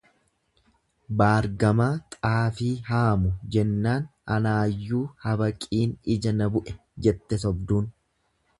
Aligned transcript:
Baar 1.21 1.47
gamaa 1.63 1.89
xaafii 2.21 2.71
haamu 2.87 3.33
jennaan 3.57 4.09
anaayyuu 4.37 5.05
habaqiin 5.27 5.93
ija 6.17 6.35
na 6.41 6.51
bu'e 6.57 6.75
jette 7.09 7.43
sobduun. 7.47 7.93